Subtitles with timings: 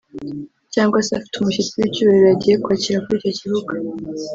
[0.73, 3.73] cyangwa se afite umushyitsi w’icyubahiro yagiye kwakira kuri icyo kibuga